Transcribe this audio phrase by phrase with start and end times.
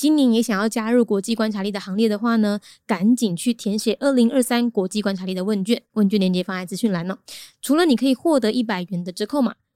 [0.00, 7.18] 今年也想要加入国际观察力的行列的话呢，赶紧去填写二零二三国际观察力的问卷，问卷链接放在资讯栏哦。
[7.60, 9.56] 除了你可以获得一百元的折扣码，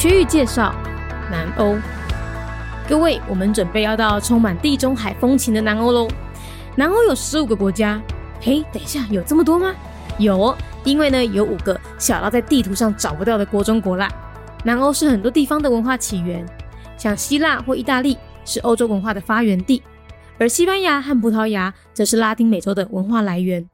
[0.00, 0.74] 区域介绍：
[1.30, 1.76] 南欧。
[2.88, 6.08] 各位，我们准备要到充满地中海风情的南欧喽。
[6.74, 8.00] 南欧有十五个国家。
[8.40, 9.74] 嘿，等一下，有这么多吗？
[10.16, 14.08] 有，因为呢，有五个小到在地图上找不到的国中国啦。
[14.64, 16.46] 南欧是很多地方的文化起源，
[16.96, 19.82] 像希腊或意大利是欧洲文化的发源地，
[20.38, 23.68] 而西班牙和葡萄牙则是拉丁美洲的文化来源。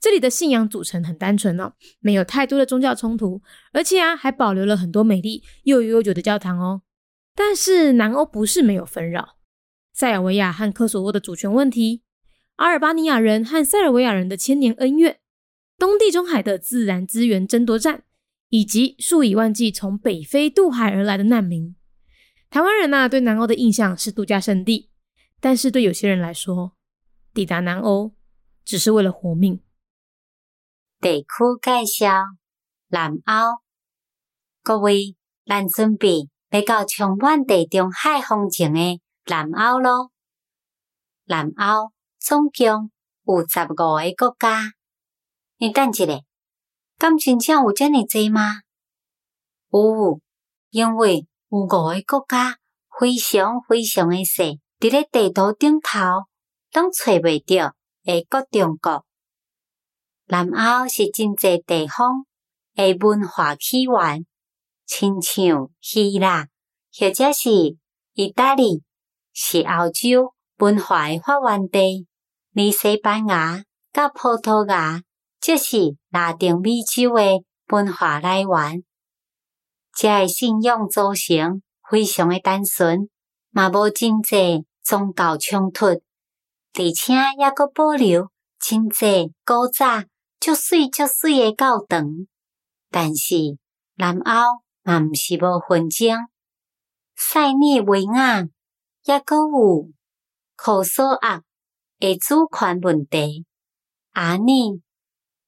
[0.00, 6.82] 这里的信仰组成很单纯哦，没有太多的宗教冲突，而且啊，还保留了很多美丽又悠久的教堂哦。
[7.34, 9.36] 但是南欧不是没有纷扰，
[9.92, 12.02] 塞尔维亚和科索沃的主权问题，
[12.56, 15.20] 阿尔巴尼亚人和塞尔维亚人的千年恩怨，
[15.78, 18.02] 东地中海的自然资源争夺战，
[18.48, 21.76] 以及数以万计从北非渡海而来的难民。
[22.50, 24.90] 台湾人呐，对南欧的印象是度假胜地，
[25.38, 26.72] 但是对有些人来说，
[27.32, 28.14] 抵达南欧
[28.64, 29.60] 只是为了活命。
[31.00, 31.26] 地区
[31.62, 32.24] 介绍：
[32.88, 33.62] 南欧，
[34.64, 35.14] 各位，
[35.46, 40.10] 咱准备要到充满地中海风情的南欧咯。
[41.26, 42.90] 南欧总共
[43.24, 44.72] 有十五个国家。
[45.58, 46.06] 你等一下，
[46.98, 48.62] 敢真正有遮尼济吗？
[49.70, 50.20] 有，
[50.70, 51.78] 因为有五个
[52.08, 52.58] 国家
[52.98, 54.42] 非常非常的小，
[54.80, 56.00] 伫咧地图顶头
[56.72, 57.72] 拢找袂着
[58.04, 59.04] 诶各中国。
[60.30, 62.26] 南欧是真济地方
[62.76, 64.26] 诶文化起源，
[64.84, 66.48] 亲像希腊
[66.92, 67.78] 或者是
[68.12, 68.82] 意大利，
[69.32, 72.04] 是欧洲文化诶发源地；
[72.54, 75.02] 而西班牙甲葡萄牙，
[75.40, 78.84] 则是拉丁美洲诶文化来源。
[79.96, 83.08] 遮诶信仰组成非常诶单纯，
[83.50, 88.28] 嘛无真济宗教冲突，而且也阁保留
[88.60, 90.04] 真济古早。
[90.40, 92.28] 足水足水诶教堂，
[92.90, 93.58] 但是
[93.96, 96.16] 南澳嘛毋是无纷争。
[97.16, 98.46] 塞尔维亚
[99.04, 99.90] 也阁有
[100.54, 101.42] 科索沃
[101.98, 103.44] 诶主权问题。
[104.12, 104.80] 阿尼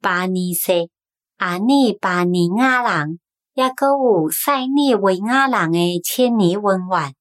[0.00, 0.88] 巴尼塞
[1.36, 3.20] 阿尼巴尼亚人
[3.54, 7.12] 也阁有塞尔维亚人诶千年文化。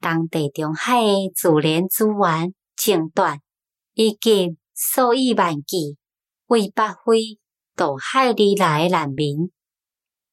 [0.00, 3.38] 当地中海诶自然资源争夺
[3.94, 5.96] 已经数以万计。
[6.47, 7.39] 为北非
[7.75, 9.51] 渡海而来诶难民，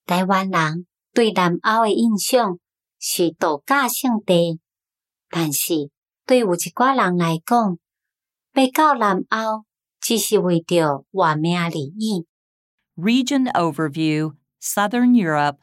[0.06, 2.58] 台湾人对南欧诶印象
[2.98, 4.60] 是度假胜地，
[5.28, 5.90] 但是
[6.26, 7.78] 对有一寡人来讲，
[8.54, 9.64] 要到南欧
[10.00, 12.26] 只是为着活命而已。
[12.96, 15.58] Region overview: Southern Europe.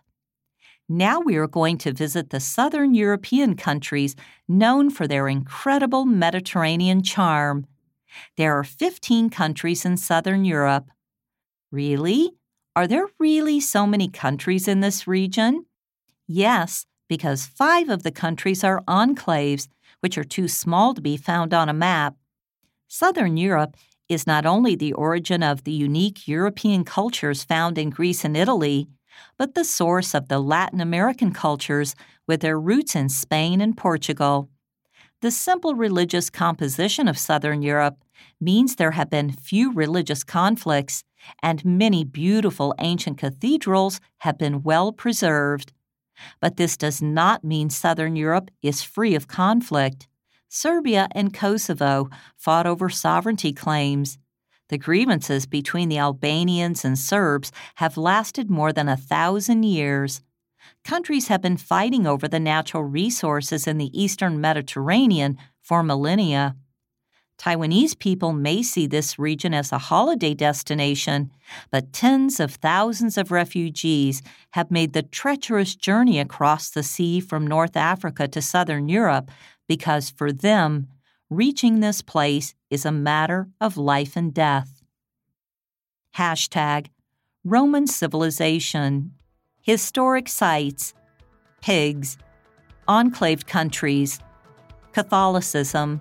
[0.87, 4.15] Now we are going to visit the southern European countries
[4.47, 7.65] known for their incredible Mediterranean charm.
[8.36, 10.90] There are 15 countries in Southern Europe.
[11.70, 12.32] Really?
[12.74, 15.66] Are there really so many countries in this region?
[16.26, 19.68] Yes, because five of the countries are enclaves,
[20.00, 22.16] which are too small to be found on a map.
[22.88, 23.76] Southern Europe
[24.08, 28.88] is not only the origin of the unique European cultures found in Greece and Italy,
[29.38, 31.94] but the source of the Latin American cultures
[32.26, 34.48] with their roots in Spain and Portugal.
[35.22, 37.96] The simple religious composition of Southern Europe
[38.40, 41.04] means there have been few religious conflicts,
[41.40, 45.72] and many beautiful ancient cathedrals have been well preserved.
[46.40, 50.08] But this does not mean Southern Europe is free of conflict.
[50.48, 54.18] Serbia and Kosovo fought over sovereignty claims.
[54.70, 60.20] The grievances between the Albanians and Serbs have lasted more than a thousand years.
[60.84, 66.56] Countries have been fighting over the natural resources in the eastern Mediterranean for millennia.
[67.38, 71.32] Taiwanese people may see this region as a holiday destination,
[71.70, 74.22] but tens of thousands of refugees
[74.52, 79.30] have made the treacherous journey across the sea from North Africa to southern Europe
[79.66, 80.86] because for them,
[81.30, 84.82] reaching this place is a matter of life and death.
[86.16, 86.88] Hashtag
[87.42, 89.14] Roman Civilization,
[89.63, 90.93] Historic Sites,
[91.61, 92.17] Pigs,
[92.87, 94.19] Enclaved Countries,
[94.93, 95.99] Catholicism,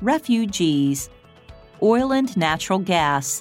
[0.00, 1.08] Refugees,
[1.82, 3.40] Oil and Natural Gas.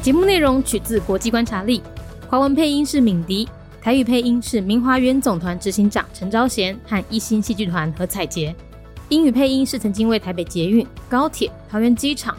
[0.00, 1.82] 节目内容取自国际观察力，
[2.28, 3.48] 华文配音是敏迪，
[3.80, 8.54] 台语配音是明华园总团执行长陈昭贤和一星戏剧团何彩杰，
[9.08, 12.38] 英语配音是曾经为台北捷运、高铁、桃园机场